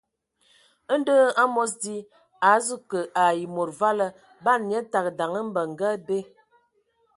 [0.97, 1.95] Ndɔ hm, amos di,
[2.45, 4.07] a azu kə ai mod vala,
[4.43, 6.17] ban nye təgə daŋ mbəŋ ngə abe.